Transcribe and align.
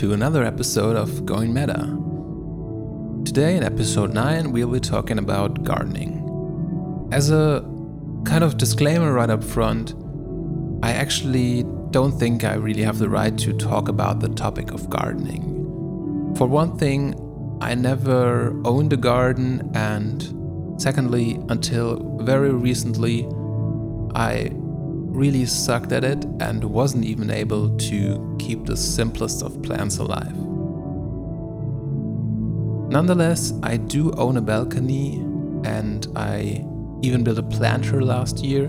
to 0.00 0.14
another 0.14 0.42
episode 0.42 0.96
of 0.96 1.26
Going 1.26 1.52
Meta. 1.52 1.94
Today, 3.26 3.54
in 3.54 3.62
episode 3.62 4.14
9, 4.14 4.50
we'll 4.50 4.72
be 4.72 4.80
talking 4.80 5.18
about 5.18 5.62
gardening. 5.62 7.06
As 7.12 7.30
a 7.30 7.60
kind 8.24 8.42
of 8.42 8.56
disclaimer 8.56 9.12
right 9.12 9.28
up 9.28 9.44
front, 9.44 9.92
I 10.82 10.92
actually 10.92 11.64
don't 11.90 12.12
think 12.12 12.44
I 12.44 12.54
really 12.54 12.80
have 12.80 12.98
the 12.98 13.10
right 13.10 13.36
to 13.40 13.52
talk 13.52 13.88
about 13.88 14.20
the 14.20 14.30
topic 14.30 14.70
of 14.70 14.88
gardening. 14.88 16.34
For 16.38 16.46
one 16.46 16.78
thing, 16.78 17.14
I 17.60 17.74
never 17.74 18.58
owned 18.64 18.94
a 18.94 18.96
garden, 18.96 19.70
and 19.74 20.80
secondly, 20.80 21.38
until 21.50 22.16
very 22.22 22.54
recently, 22.54 23.28
I 24.14 24.50
really 25.10 25.44
sucked 25.46 25.92
at 25.92 26.04
it 26.04 26.24
and 26.40 26.62
wasn't 26.64 27.04
even 27.04 27.30
able 27.30 27.76
to 27.76 28.36
keep 28.38 28.64
the 28.64 28.76
simplest 28.76 29.42
of 29.42 29.62
plants 29.62 29.98
alive. 29.98 30.36
Nonetheless, 32.90 33.52
I 33.62 33.76
do 33.76 34.10
own 34.12 34.36
a 34.36 34.40
balcony 34.40 35.16
and 35.64 36.06
I 36.16 36.64
even 37.02 37.22
built 37.22 37.38
a 37.38 37.42
planter 37.42 38.02
last 38.02 38.44
year 38.44 38.64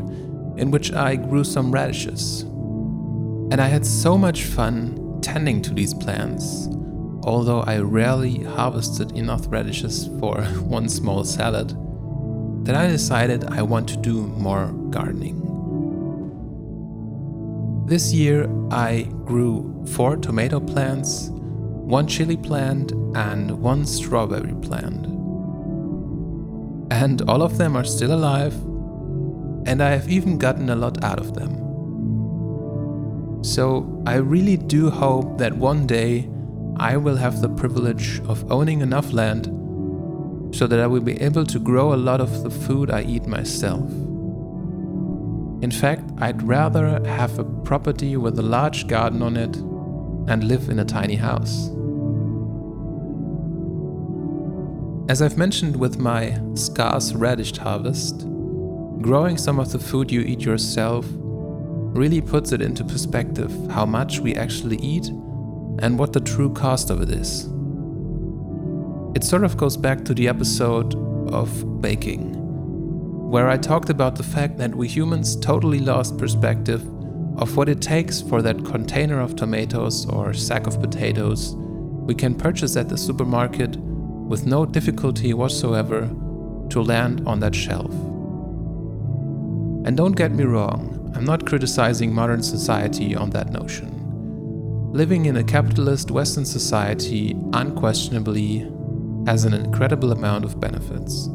in 0.58 0.70
which 0.72 0.94
I 0.94 1.16
grew 1.16 1.44
some 1.44 1.72
radishes. 1.72 2.42
And 2.42 3.60
I 3.60 3.68
had 3.68 3.86
so 3.86 4.18
much 4.18 4.44
fun 4.44 5.20
tending 5.22 5.62
to 5.64 5.74
these 5.74 5.94
plants, 5.94 6.68
although 7.24 7.62
I 7.62 7.80
rarely 7.80 8.44
harvested 8.44 9.12
enough 9.14 9.46
radishes 9.50 10.08
for 10.20 10.42
one 10.62 10.88
small 10.88 11.24
salad, 11.24 11.76
that 12.66 12.76
I 12.76 12.88
decided 12.88 13.46
I 13.46 13.64
want 13.64 13.90
to 13.90 13.98
do 13.98 14.28
more 14.28 14.68
gardening. 14.92 15.51
This 17.92 18.14
year 18.14 18.48
I 18.72 19.02
grew 19.26 19.86
four 19.86 20.16
tomato 20.16 20.62
plants, 20.62 21.28
one 21.28 22.08
chili 22.08 22.38
plant, 22.38 22.94
and 23.16 23.52
one 23.62 23.86
strawberry 23.86 24.54
plant. 24.62 25.08
And 26.90 27.22
all 27.28 27.42
of 27.42 27.58
them 27.58 27.76
are 27.76 27.84
still 27.84 28.14
alive, 28.14 28.54
and 29.66 29.84
I 29.84 29.90
have 29.90 30.08
even 30.10 30.38
gotten 30.38 30.70
a 30.70 30.76
lot 30.78 31.04
out 31.04 31.20
of 31.20 31.34
them. 31.34 31.52
So 33.44 34.02
I 34.06 34.16
really 34.16 34.56
do 34.56 34.90
hope 34.90 35.38
that 35.40 35.52
one 35.52 35.86
day 35.86 36.30
I 36.78 36.96
will 36.96 37.18
have 37.18 37.42
the 37.42 37.50
privilege 37.50 38.22
of 38.22 38.50
owning 38.50 38.80
enough 38.80 39.12
land 39.12 39.48
so 40.56 40.66
that 40.66 40.80
I 40.80 40.88
will 40.88 41.02
be 41.02 41.20
able 41.20 41.46
to 41.46 41.60
grow 41.60 41.94
a 41.94 42.00
lot 42.10 42.22
of 42.22 42.44
the 42.44 42.52
food 42.52 42.90
I 42.90 43.02
eat 43.02 43.28
myself. 43.28 43.92
In 45.62 45.70
fact, 45.70 46.10
I'd 46.18 46.42
rather 46.42 47.04
have 47.06 47.38
a 47.38 47.44
property 47.44 48.18
with 48.18 48.40
a 48.40 48.42
large 48.42 48.88
garden 48.88 49.22
on 49.22 49.38
it 49.38 49.56
and 50.28 50.44
live 50.44 50.70
in 50.70 50.80
a 50.80 50.86
tiny 50.86 51.16
house. 51.16 51.70
As 55.08 55.22
I've 55.22 55.38
mentioned 55.38 55.76
with 55.76 56.00
my 56.00 56.40
scarce 56.56 57.14
radish 57.14 57.56
harvest, 57.58 58.22
growing 59.02 59.38
some 59.38 59.60
of 59.60 59.72
the 59.72 59.78
food 59.78 60.12
you 60.12 60.22
eat 60.22 60.42
yourself 60.42 61.06
really 61.12 62.22
puts 62.22 62.52
it 62.54 62.62
into 62.62 62.84
perspective 62.84 63.52
how 63.70 63.86
much 63.86 64.20
we 64.20 64.34
actually 64.34 64.78
eat 64.78 65.10
and 65.80 66.00
what 66.00 66.14
the 66.14 66.22
true 66.22 66.52
cost 66.54 66.90
of 66.90 67.02
it 67.02 67.10
is. 67.10 67.46
It 69.16 69.24
sort 69.24 69.44
of 69.44 69.58
goes 69.58 69.78
back 69.78 70.06
to 70.06 70.16
the 70.16 70.28
episode 70.28 70.96
of 71.32 71.82
baking 71.82 72.41
where 73.32 73.48
I 73.48 73.56
talked 73.56 73.90
about 73.90 74.18
the 74.18 74.24
fact 74.24 74.58
that 74.58 74.76
we 74.76 74.90
humans 74.90 75.38
totally 75.38 75.80
lost 75.80 76.18
perspective 76.18 76.82
of 77.38 77.56
what 77.56 77.70
it 77.70 77.82
takes 77.82 78.22
for 78.22 78.42
that 78.42 78.66
container 78.66 79.22
of 79.22 79.38
tomatoes 79.38 80.06
or 80.06 80.34
sack 80.34 80.68
of 80.68 80.82
potatoes 80.82 81.56
we 81.56 82.14
can 82.14 82.36
purchase 82.36 82.76
at 82.76 82.90
the 82.90 82.98
supermarket 82.98 83.78
with 83.78 84.46
no 84.46 84.66
difficulty 84.66 85.34
whatsoever 85.34 86.08
to 86.72 86.82
land 86.82 87.26
on 87.26 87.40
that 87.40 87.56
shelf. 87.56 87.94
And 89.86 89.96
don't 89.96 90.18
get 90.18 90.34
me 90.34 90.44
wrong, 90.44 91.14
I'm 91.16 91.24
not 91.24 91.46
criticizing 91.46 92.14
modern 92.14 92.44
society 92.44 93.16
on 93.16 93.30
that 93.30 93.54
notion. 93.54 94.92
Living 94.92 95.26
in 95.26 95.38
a 95.38 95.44
capitalist 95.46 96.12
Western 96.12 96.44
society 96.44 97.34
unquestionably 97.54 98.70
has 99.26 99.46
an 99.46 99.54
incredible 99.54 100.12
amount 100.12 100.44
of 100.44 100.60
benefits. 100.60 101.30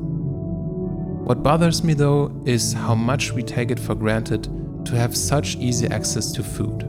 What 1.26 1.42
bothers 1.42 1.82
me 1.82 1.92
though 1.92 2.30
is 2.44 2.72
how 2.72 2.94
much 2.94 3.32
we 3.32 3.42
take 3.42 3.72
it 3.72 3.80
for 3.80 3.96
granted 3.96 4.44
to 4.86 4.94
have 4.94 5.16
such 5.16 5.56
easy 5.56 5.88
access 5.88 6.30
to 6.30 6.44
food. 6.44 6.82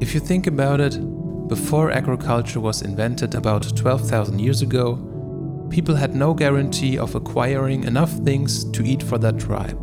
If 0.00 0.14
you 0.14 0.20
think 0.20 0.46
about 0.46 0.80
it, 0.80 1.00
before 1.48 1.90
agriculture 1.90 2.60
was 2.60 2.82
invented 2.82 3.34
about 3.34 3.76
12,000 3.76 4.38
years 4.38 4.62
ago, 4.62 5.66
people 5.68 5.96
had 5.96 6.14
no 6.14 6.32
guarantee 6.32 6.96
of 6.96 7.16
acquiring 7.16 7.82
enough 7.82 8.12
things 8.12 8.62
to 8.70 8.84
eat 8.84 9.02
for 9.02 9.18
their 9.18 9.32
tribe. 9.32 9.82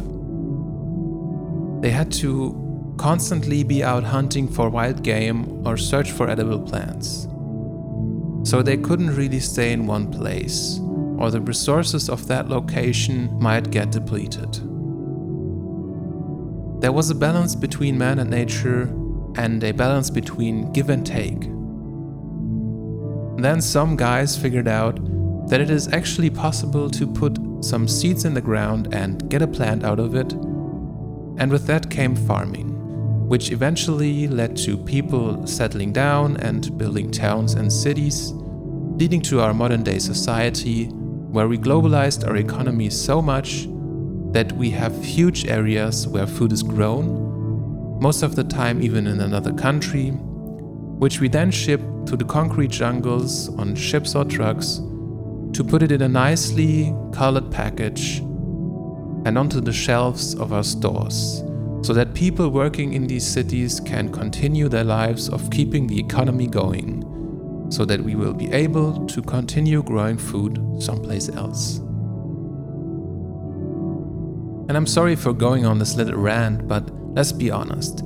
They 1.82 1.92
had 1.92 2.10
to 2.24 2.96
constantly 2.96 3.66
be 3.66 3.84
out 3.84 4.06
hunting 4.06 4.48
for 4.48 4.70
wild 4.70 5.04
game 5.04 5.68
or 5.68 5.76
search 5.76 6.14
for 6.14 6.30
edible 6.30 6.62
plants. 6.62 7.28
So 8.50 8.62
they 8.62 8.78
couldn't 8.78 9.14
really 9.14 9.42
stay 9.42 9.74
in 9.74 9.88
one 9.88 10.10
place 10.10 10.80
or 11.18 11.32
the 11.32 11.42
resources 11.42 12.10
of 12.10 12.28
that 12.28 12.50
location 12.50 13.38
might 13.40 13.72
get 13.72 13.92
depleted. 13.92 14.54
There 16.82 16.92
was 16.92 17.10
a 17.10 17.16
balance 17.16 17.56
between 17.56 17.98
man 17.98 18.20
and 18.20 18.30
nature 18.30 18.84
and 19.38 19.64
a 19.64 19.72
balance 19.72 20.10
between 20.10 20.72
give 20.72 20.90
and 20.90 21.06
take. 21.06 21.42
Then 23.42 23.62
some 23.62 23.96
guys 23.96 24.38
figured 24.38 24.68
out 24.68 25.00
that 25.50 25.62
it 25.62 25.70
is 25.70 25.92
actually 25.94 26.30
possible 26.30 26.90
to 26.90 27.08
put 27.08 27.38
some 27.62 27.88
seeds 27.88 28.26
in 28.26 28.34
the 28.34 28.42
ground 28.42 28.94
and 28.94 29.30
get 29.30 29.42
a 29.42 29.48
plant 29.48 29.84
out 29.84 30.00
of 30.00 30.16
it, 30.16 30.34
and 30.34 31.52
with 31.52 31.66
that 31.68 31.90
came 31.90 32.16
farming, 32.16 32.70
which 33.28 33.52
eventually 33.52 34.28
led 34.28 34.56
to 34.58 34.78
people 34.78 35.46
settling 35.48 35.92
down 35.92 36.38
and 36.38 36.78
building 36.78 37.12
towns 37.12 37.54
and 37.54 37.72
cities, 37.72 38.32
leading 38.34 39.22
to 39.22 39.42
our 39.42 39.54
modern 39.54 39.84
day 39.84 40.00
society 40.00 40.90
where 41.36 41.50
we 41.50 41.58
globalized 41.58 42.26
our 42.26 42.38
economy 42.38 42.90
so 42.90 43.22
much 43.22 43.68
that 44.32 44.50
we 44.54 44.70
have 44.70 45.04
huge 45.04 45.46
areas 45.48 46.08
where 46.08 46.26
food 46.26 46.54
is 46.54 46.64
grown, 46.64 48.00
most 48.00 48.24
of 48.24 48.38
the 48.38 48.44
time 48.46 48.82
even 48.82 49.06
in 49.06 49.20
another 49.20 49.52
country, 49.52 50.12
which 50.12 51.20
we 51.20 51.28
then 51.28 51.52
ship 51.52 51.82
to 52.06 52.16
the 52.16 52.24
concrete 52.24 52.72
jungles 52.72 53.50
on 53.60 53.76
ships 53.76 54.16
or 54.16 54.24
trucks 54.24 54.78
to 55.52 55.62
put 55.62 55.84
it 55.84 55.92
in 55.92 56.04
a 56.04 56.08
nicely 56.08 56.96
colored 57.12 57.52
package 57.52 58.20
and 59.26 59.38
onto 59.38 59.60
the 59.60 59.74
shelves 59.74 60.36
of 60.36 60.54
our 60.54 60.64
stores 60.64 61.44
so 61.82 61.92
that 61.92 62.14
people 62.14 62.48
working 62.48 62.94
in 62.94 63.08
these 63.08 63.28
cities 63.28 63.82
can 63.82 64.10
continue 64.10 64.70
their 64.70 64.86
lives 64.86 65.28
of 65.28 65.52
keeping 65.52 65.86
the 65.86 66.00
economy 66.00 66.48
going 66.48 67.05
so 67.70 67.86
that 67.86 68.02
we 68.02 68.16
will 68.16 68.34
be 68.34 68.52
able 68.52 69.06
to 69.08 69.22
continue 69.22 69.84
growing 69.84 70.18
food 70.18 70.60
someplace 70.80 71.30
else. 71.30 71.80
And 74.68 74.76
I'm 74.76 74.88
sorry 74.88 75.16
for 75.16 75.34
going 75.34 75.66
on 75.66 75.78
this 75.78 75.96
little 75.96 76.18
rant, 76.18 76.68
but 76.68 76.90
let's 77.14 77.32
be 77.32 77.52
honest. 77.52 78.04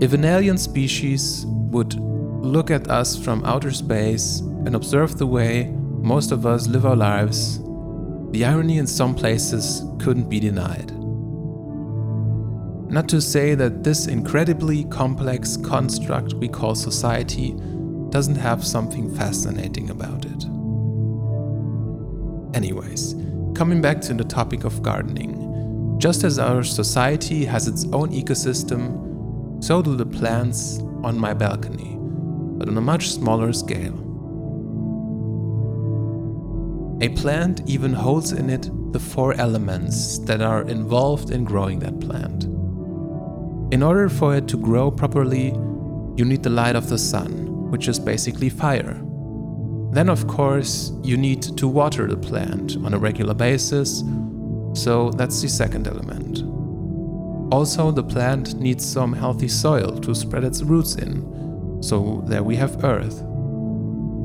If 0.00 0.12
an 0.12 0.24
alien 0.24 0.56
species 0.56 1.44
would 1.46 1.94
look 1.94 2.70
at 2.70 2.88
us 2.88 3.22
from 3.22 3.44
outer 3.44 3.72
space 3.72 4.40
and 4.40 4.74
observe 4.74 5.18
the 5.18 5.26
way 5.26 5.70
most 6.00 6.32
of 6.32 6.46
us 6.46 6.66
live 6.66 6.86
our 6.86 6.96
lives, 6.96 7.60
the 8.30 8.44
irony 8.44 8.78
in 8.78 8.86
some 8.86 9.14
places 9.14 9.84
couldn't 9.98 10.28
be 10.28 10.40
denied. 10.40 10.92
Not 12.90 13.08
to 13.10 13.20
say 13.20 13.54
that 13.54 13.84
this 13.84 14.06
incredibly 14.06 14.84
complex 14.84 15.58
construct 15.58 16.32
we 16.34 16.48
call 16.48 16.74
society 16.74 17.54
doesn't 18.10 18.36
have 18.36 18.64
something 18.64 19.14
fascinating 19.14 19.90
about 19.90 20.24
it. 20.24 20.44
Anyways, 22.56 23.14
coming 23.54 23.80
back 23.82 24.00
to 24.02 24.14
the 24.14 24.24
topic 24.24 24.64
of 24.64 24.82
gardening. 24.82 25.96
Just 25.98 26.24
as 26.24 26.38
our 26.38 26.62
society 26.62 27.44
has 27.44 27.66
its 27.66 27.84
own 27.92 28.10
ecosystem, 28.10 29.62
so 29.62 29.82
do 29.82 29.96
the 29.96 30.06
plants 30.06 30.78
on 31.02 31.18
my 31.18 31.34
balcony, 31.34 31.96
but 32.58 32.68
on 32.68 32.76
a 32.76 32.80
much 32.80 33.10
smaller 33.10 33.52
scale. 33.52 34.04
A 37.00 37.08
plant 37.10 37.62
even 37.66 37.92
holds 37.92 38.32
in 38.32 38.50
it 38.50 38.70
the 38.92 39.00
four 39.00 39.34
elements 39.34 40.18
that 40.20 40.40
are 40.40 40.62
involved 40.62 41.30
in 41.30 41.44
growing 41.44 41.78
that 41.80 42.00
plant. 42.00 42.44
In 43.72 43.82
order 43.82 44.08
for 44.08 44.34
it 44.34 44.48
to 44.48 44.56
grow 44.56 44.90
properly, 44.90 45.48
you 46.16 46.24
need 46.24 46.42
the 46.42 46.50
light 46.50 46.74
of 46.74 46.88
the 46.88 46.98
sun, 46.98 47.47
which 47.70 47.88
is 47.88 47.98
basically 47.98 48.48
fire. 48.48 49.00
Then, 49.92 50.08
of 50.08 50.26
course, 50.26 50.92
you 51.02 51.16
need 51.16 51.42
to 51.42 51.66
water 51.66 52.06
the 52.06 52.16
plant 52.16 52.76
on 52.84 52.94
a 52.94 52.98
regular 52.98 53.34
basis, 53.34 54.02
so 54.74 55.10
that's 55.10 55.40
the 55.40 55.48
second 55.48 55.88
element. 55.88 56.42
Also, 57.52 57.90
the 57.90 58.02
plant 58.02 58.54
needs 58.56 58.84
some 58.84 59.12
healthy 59.12 59.48
soil 59.48 59.98
to 60.00 60.14
spread 60.14 60.44
its 60.44 60.62
roots 60.62 60.96
in, 60.96 61.82
So 61.82 62.24
there 62.26 62.42
we 62.42 62.56
have 62.56 62.84
Earth. 62.84 63.20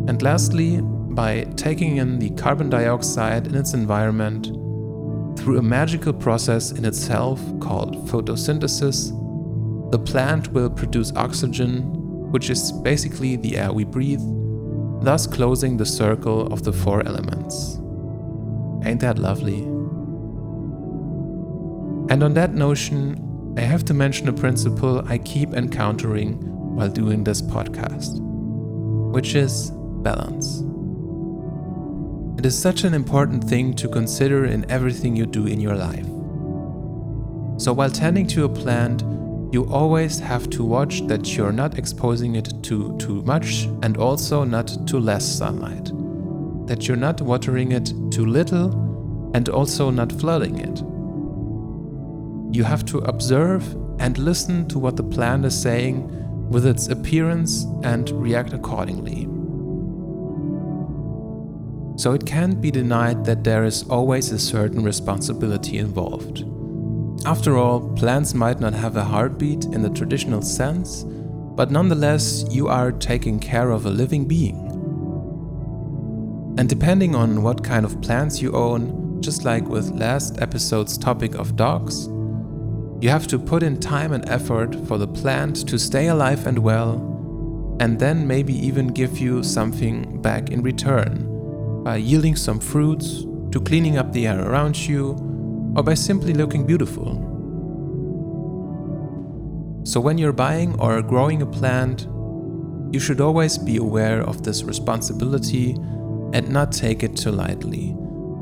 And 0.07 0.21
lastly, 0.21 0.81
by 0.81 1.43
taking 1.55 1.97
in 1.97 2.19
the 2.19 2.31
carbon 2.31 2.69
dioxide 2.69 3.47
in 3.47 3.55
its 3.55 3.73
environment 3.73 4.47
through 5.37 5.59
a 5.59 5.61
magical 5.61 6.13
process 6.13 6.71
in 6.71 6.83
itself 6.83 7.39
called 7.59 8.07
photosynthesis, 8.09 9.11
the 9.91 9.99
plant 9.99 10.51
will 10.51 10.69
produce 10.69 11.13
oxygen, 11.15 12.02
which 12.33 12.49
is 12.49 12.71
basically 12.71 13.35
the 13.35 13.57
air 13.57 13.71
we 13.71 13.83
breathe, 13.83 14.19
thus 15.03 15.27
closing 15.27 15.77
the 15.77 15.85
circle 15.85 16.51
of 16.51 16.63
the 16.63 16.73
four 16.73 17.05
elements. 17.05 17.75
Ain't 18.83 19.01
that 19.01 19.19
lovely? 19.19 19.59
And 22.11 22.23
on 22.23 22.33
that 22.33 22.55
notion, 22.55 23.53
I 23.55 23.61
have 23.61 23.85
to 23.85 23.93
mention 23.93 24.27
a 24.29 24.33
principle 24.33 25.07
I 25.07 25.19
keep 25.19 25.53
encountering 25.53 26.33
while 26.75 26.89
doing 26.89 27.23
this 27.23 27.39
podcast, 27.39 28.19
which 29.11 29.35
is 29.35 29.69
balance. 30.01 30.63
It 32.39 32.47
is 32.47 32.57
such 32.59 32.83
an 32.83 32.95
important 32.95 33.43
thing 33.43 33.75
to 33.75 33.87
consider 33.87 34.45
in 34.45 34.65
everything 34.71 35.15
you 35.15 35.27
do 35.27 35.45
in 35.45 35.59
your 35.59 35.75
life. 35.75 36.07
So, 37.61 37.73
while 37.73 37.91
tending 37.91 38.25
to 38.29 38.45
a 38.45 38.49
plant, 38.49 39.03
you 39.53 39.71
always 39.71 40.17
have 40.17 40.49
to 40.49 40.63
watch 40.63 41.01
that 41.05 41.37
you're 41.37 41.51
not 41.51 41.77
exposing 41.77 42.33
it 42.33 42.51
to 42.63 42.97
too 42.97 43.21
much 43.21 43.65
and 43.83 43.97
also 43.97 44.43
not 44.43 44.67
to 44.87 44.97
less 44.97 45.23
sunlight. 45.23 45.91
That 46.65 46.87
you're 46.87 46.97
not 46.97 47.21
watering 47.21 47.71
it 47.71 47.93
too 48.09 48.25
little 48.25 48.71
and 49.35 49.47
also 49.49 49.91
not 49.91 50.11
flooding 50.11 50.57
it. 50.57 50.79
You 52.55 52.63
have 52.63 52.83
to 52.85 52.97
observe 52.99 53.63
and 53.99 54.17
listen 54.17 54.67
to 54.69 54.79
what 54.79 54.95
the 54.95 55.03
plant 55.03 55.45
is 55.45 55.61
saying 55.61 56.09
with 56.49 56.65
its 56.65 56.87
appearance 56.87 57.67
and 57.83 58.09
react 58.09 58.53
accordingly. 58.53 59.25
So 61.95 62.13
it 62.13 62.25
can't 62.25 62.59
be 62.59 62.71
denied 62.71 63.23
that 63.25 63.43
there 63.43 63.65
is 63.65 63.83
always 63.83 64.31
a 64.31 64.39
certain 64.39 64.83
responsibility 64.83 65.77
involved. 65.77 66.43
After 67.25 67.57
all, 67.57 67.79
plants 67.95 68.33
might 68.33 68.59
not 68.59 68.73
have 68.73 68.97
a 68.97 69.03
heartbeat 69.03 69.63
in 69.65 69.81
the 69.81 69.89
traditional 69.89 70.41
sense, 70.41 71.05
but 71.55 71.71
nonetheless, 71.71 72.43
you 72.49 72.67
are 72.67 72.91
taking 72.91 73.39
care 73.39 73.71
of 73.71 73.85
a 73.85 73.89
living 73.89 74.25
being. 74.25 74.59
And 76.57 76.67
depending 76.67 77.15
on 77.15 77.41
what 77.41 77.63
kind 77.63 77.85
of 77.85 78.01
plants 78.01 78.41
you 78.41 78.51
own, 78.51 79.21
just 79.21 79.45
like 79.45 79.65
with 79.69 79.89
last 79.91 80.41
episode's 80.41 80.97
topic 80.97 81.35
of 81.35 81.55
dogs, 81.55 82.07
you 82.99 83.09
have 83.09 83.27
to 83.27 83.39
put 83.39 83.63
in 83.63 83.79
time 83.79 84.11
and 84.11 84.27
effort 84.27 84.75
for 84.85 84.97
the 84.97 85.07
plant 85.07 85.65
to 85.69 85.79
stay 85.79 86.07
alive 86.07 86.45
and 86.45 86.59
well, 86.59 87.77
and 87.79 87.99
then 87.99 88.27
maybe 88.27 88.53
even 88.53 88.87
give 88.87 89.17
you 89.17 89.43
something 89.43 90.21
back 90.21 90.51
in 90.51 90.61
return 90.61 91.29
by 91.83 91.95
yielding 91.95 92.35
some 92.35 92.59
fruits, 92.59 93.25
to 93.51 93.61
cleaning 93.61 93.97
up 93.97 94.11
the 94.11 94.27
air 94.27 94.45
around 94.45 94.77
you, 94.87 95.32
or 95.75 95.83
by 95.83 95.93
simply 95.93 96.33
looking 96.33 96.65
beautiful. 96.65 97.29
So, 99.85 99.99
when 99.99 100.17
you're 100.17 100.33
buying 100.33 100.79
or 100.79 101.01
growing 101.01 101.41
a 101.41 101.45
plant, 101.45 102.07
you 102.93 102.99
should 102.99 103.19
always 103.19 103.57
be 103.57 103.77
aware 103.77 104.21
of 104.21 104.43
this 104.43 104.63
responsibility 104.63 105.71
and 106.33 106.49
not 106.49 106.71
take 106.71 107.03
it 107.03 107.17
too 107.17 107.31
lightly, 107.31 107.95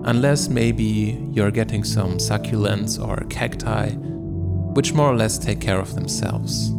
unless 0.04 0.50
maybe 0.50 1.26
you're 1.32 1.52
getting 1.52 1.84
some 1.84 2.18
succulents 2.18 3.00
or 3.00 3.26
cacti, 3.30 3.90
which 4.76 4.94
more 4.94 5.12
or 5.12 5.16
less 5.16 5.38
take 5.38 5.62
care 5.62 5.80
of 5.80 5.96
themselves. 5.96 6.70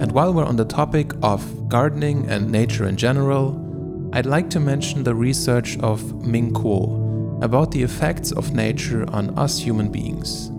And 0.00 0.12
while 0.12 0.32
we're 0.32 0.46
on 0.46 0.56
the 0.56 0.64
topic 0.64 1.12
of 1.22 1.68
gardening 1.68 2.26
and 2.30 2.50
nature 2.50 2.86
in 2.86 2.96
general, 2.96 3.66
I'd 4.14 4.24
like 4.24 4.48
to 4.50 4.60
mention 4.60 5.04
the 5.04 5.14
research 5.14 5.78
of 5.80 6.26
Ming 6.26 6.52
Kuo 6.52 6.99
about 7.42 7.70
the 7.70 7.82
effects 7.82 8.32
of 8.32 8.54
nature 8.54 9.04
on 9.12 9.36
us 9.38 9.58
human 9.58 9.90
beings. 9.90 10.50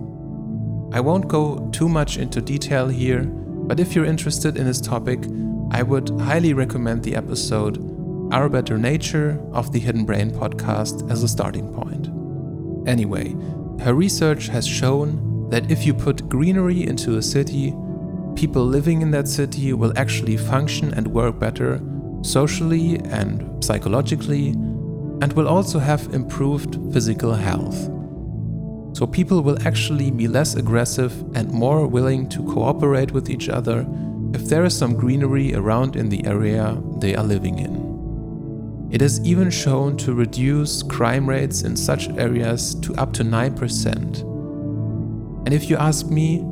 I 0.93 0.99
won't 0.99 1.27
go 1.27 1.69
too 1.71 1.87
much 1.87 2.17
into 2.17 2.41
detail 2.41 2.87
here, 2.87 3.23
but 3.23 3.79
if 3.79 3.95
you're 3.95 4.05
interested 4.05 4.57
in 4.57 4.65
this 4.65 4.81
topic, 4.81 5.25
I 5.71 5.83
would 5.83 6.09
highly 6.19 6.53
recommend 6.53 7.03
the 7.03 7.15
episode 7.15 7.77
Our 8.33 8.49
Better 8.49 8.77
Nature 8.77 9.39
of 9.53 9.71
the 9.71 9.79
Hidden 9.79 10.05
Brain 10.05 10.31
podcast 10.31 11.09
as 11.09 11.23
a 11.23 11.27
starting 11.27 11.73
point. 11.73 12.09
Anyway, 12.87 13.35
her 13.83 13.93
research 13.93 14.47
has 14.47 14.67
shown 14.67 15.49
that 15.49 15.71
if 15.71 15.85
you 15.85 15.93
put 15.93 16.27
greenery 16.27 16.85
into 16.85 17.17
a 17.17 17.21
city, 17.21 17.73
people 18.35 18.65
living 18.65 19.01
in 19.01 19.11
that 19.11 19.27
city 19.27 19.71
will 19.73 19.93
actually 19.97 20.35
function 20.35 20.93
and 20.93 21.07
work 21.07 21.39
better 21.39 21.79
socially 22.21 22.95
and 23.05 23.63
psychologically 23.63 24.55
and 25.21 25.33
will 25.33 25.47
also 25.47 25.79
have 25.79 26.13
improved 26.13 26.77
physical 26.91 27.33
health. 27.33 27.89
So 28.97 29.07
people 29.07 29.41
will 29.41 29.61
actually 29.65 30.11
be 30.11 30.27
less 30.27 30.55
aggressive 30.55 31.13
and 31.35 31.51
more 31.51 31.87
willing 31.87 32.27
to 32.29 32.43
cooperate 32.43 33.11
with 33.11 33.29
each 33.29 33.47
other 33.47 33.87
if 34.33 34.45
there 34.45 34.65
is 34.65 34.77
some 34.77 34.95
greenery 34.95 35.53
around 35.55 35.95
in 35.95 36.09
the 36.09 36.25
area 36.25 36.77
they 36.97 37.15
are 37.15 37.23
living 37.23 37.59
in. 37.59 38.89
It 38.91 39.01
is 39.01 39.21
even 39.21 39.49
shown 39.49 39.95
to 39.97 40.13
reduce 40.13 40.83
crime 40.83 41.29
rates 41.29 41.61
in 41.61 41.77
such 41.77 42.09
areas 42.09 42.75
to 42.81 42.93
up 42.95 43.13
to 43.13 43.23
9%. 43.23 44.21
And 45.45 45.53
if 45.53 45.69
you 45.69 45.77
ask 45.77 46.07
me, 46.07 46.43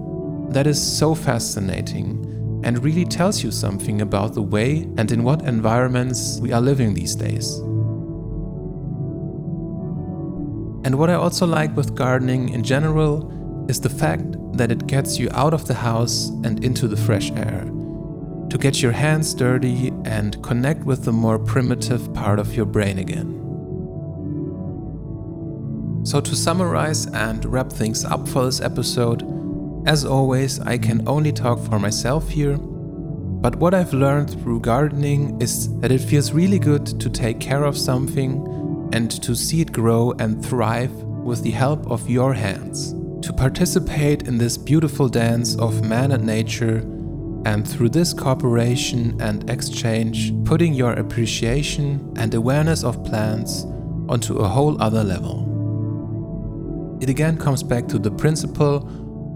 that 0.49 0.65
is 0.65 0.81
so 0.81 1.13
fascinating 1.13 2.61
and 2.63 2.83
really 2.83 3.05
tells 3.05 3.43
you 3.43 3.51
something 3.51 4.01
about 4.01 4.33
the 4.33 4.41
way 4.41 4.87
and 4.97 5.11
in 5.11 5.23
what 5.23 5.41
environments 5.43 6.39
we 6.41 6.51
are 6.53 6.61
living 6.61 6.93
these 6.93 7.15
days. 7.15 7.61
And 10.85 10.97
what 10.97 11.09
I 11.09 11.15
also 11.15 11.45
like 11.45 11.75
with 11.75 11.95
gardening 11.95 12.49
in 12.49 12.63
general 12.63 13.65
is 13.69 13.81
the 13.81 13.89
fact 13.89 14.23
that 14.53 14.71
it 14.71 14.87
gets 14.87 15.19
you 15.19 15.29
out 15.33 15.53
of 15.53 15.67
the 15.67 15.73
house 15.73 16.29
and 16.43 16.63
into 16.63 16.87
the 16.87 16.97
fresh 16.97 17.31
air, 17.31 17.65
to 18.49 18.57
get 18.57 18.81
your 18.81 18.91
hands 18.91 19.33
dirty 19.33 19.93
and 20.05 20.41
connect 20.41 20.83
with 20.83 21.03
the 21.03 21.11
more 21.11 21.37
primitive 21.37 22.13
part 22.13 22.39
of 22.39 22.55
your 22.55 22.65
brain 22.65 22.97
again. 22.97 23.35
So, 26.05 26.21
to 26.21 26.35
summarize 26.35 27.07
and 27.07 27.43
wrap 27.45 27.71
things 27.71 28.05
up 28.05 28.27
for 28.27 28.45
this 28.45 28.61
episode, 28.61 29.23
as 29.85 30.05
always, 30.05 30.59
I 30.59 30.77
can 30.77 31.07
only 31.07 31.31
talk 31.31 31.59
for 31.59 31.77
myself 31.77 32.29
here, 32.29 32.57
but 32.57 33.55
what 33.57 33.73
I've 33.73 33.93
learned 33.93 34.41
through 34.41 34.61
gardening 34.61 35.39
is 35.41 35.77
that 35.79 35.91
it 35.91 35.99
feels 35.99 36.31
really 36.31 36.59
good 36.59 36.85
to 36.99 37.09
take 37.09 37.39
care 37.39 37.63
of 37.63 37.77
something 37.77 38.43
and 38.93 39.11
to 39.23 39.35
see 39.35 39.61
it 39.61 39.71
grow 39.71 40.13
and 40.19 40.43
thrive 40.43 40.91
with 40.93 41.43
the 41.43 41.51
help 41.51 41.89
of 41.89 42.09
your 42.09 42.33
hands. 42.33 42.93
To 43.25 43.33
participate 43.33 44.27
in 44.27 44.37
this 44.37 44.57
beautiful 44.57 45.09
dance 45.09 45.55
of 45.57 45.85
man 45.85 46.11
and 46.11 46.25
nature, 46.25 46.77
and 47.45 47.67
through 47.67 47.89
this 47.89 48.13
cooperation 48.13 49.19
and 49.21 49.49
exchange, 49.49 50.33
putting 50.43 50.73
your 50.73 50.93
appreciation 50.93 52.13
and 52.17 52.33
awareness 52.33 52.83
of 52.83 53.03
plants 53.05 53.63
onto 54.09 54.37
a 54.37 54.47
whole 54.47 54.81
other 54.81 55.03
level. 55.03 55.45
It 57.01 57.09
again 57.09 57.37
comes 57.37 57.63
back 57.63 57.87
to 57.89 57.99
the 57.99 58.11
principle 58.11 58.87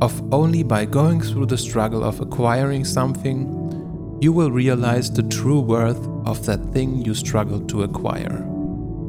of 0.02 0.34
only 0.34 0.64
by 0.64 0.86
going 0.86 1.22
through 1.22 1.46
the 1.46 1.58
struggle 1.58 2.04
of 2.04 2.20
acquiring 2.20 2.84
something, 2.84 4.18
you 4.22 4.34
will 4.34 4.52
realize 4.52 5.10
the 5.10 5.24
true 5.24 5.62
worth 5.62 6.06
of 6.26 6.46
that 6.46 6.60
thing 6.74 7.06
you 7.06 7.14
struggled 7.14 7.70
to 7.70 7.84
acquire 7.84 8.53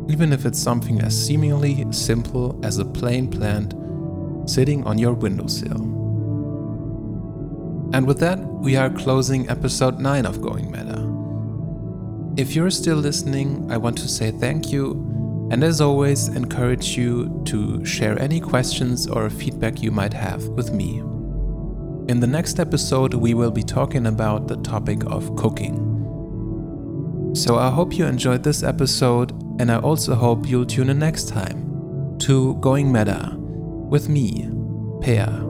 even 0.09 0.33
if 0.33 0.45
it's 0.45 0.59
something 0.59 1.01
as 1.01 1.27
seemingly 1.27 1.85
simple 1.93 2.59
as 2.63 2.79
a 2.79 2.85
plain 2.85 3.29
plant 3.29 3.75
sitting 4.49 4.85
on 4.85 4.99
your 4.99 5.15
windowsill. 5.15 5.81
And 7.95 8.07
with 8.07 8.19
that, 8.21 8.39
we 8.39 8.77
are 8.77 8.91
closing 8.91 9.49
episode 9.49 9.99
9 10.01 10.27
of 10.27 10.43
Going 10.43 10.71
Meta. 10.71 11.03
If 12.37 12.55
you're 12.57 12.71
still 12.71 12.97
listening, 12.97 13.71
I 13.71 13.77
want 13.77 13.97
to 13.99 14.09
say 14.09 14.33
thank 14.33 14.73
you, 14.73 15.49
and 15.51 15.63
as 15.63 15.81
always, 15.81 16.29
encourage 16.29 16.97
you 16.97 17.43
to 17.47 17.85
share 17.85 18.19
any 18.19 18.41
questions 18.41 19.07
or 19.07 19.31
feedback 19.31 19.83
you 19.83 19.93
might 19.93 20.13
have 20.13 20.43
with 20.49 20.73
me. 20.73 20.99
In 22.09 22.21
the 22.21 22.27
next 22.27 22.59
episode, 22.59 23.15
we 23.15 23.33
will 23.33 23.53
be 23.53 23.63
talking 23.63 24.07
about 24.07 24.49
the 24.49 24.57
topic 24.57 25.05
of 25.07 25.37
cooking. 25.37 25.93
So 27.35 27.57
I 27.57 27.71
hope 27.71 27.97
you 27.97 28.07
enjoyed 28.07 28.43
this 28.43 28.63
episode 28.63 29.33
and 29.59 29.71
I 29.71 29.79
also 29.79 30.15
hope 30.15 30.49
you'll 30.49 30.67
tune 30.67 30.91
in 30.91 30.99
next 30.99 31.29
time 31.29 32.19
to 32.21 32.55
Going 32.57 32.91
Meta 32.91 33.35
with 33.37 34.09
me, 34.09 34.51
Pear. 35.01 35.45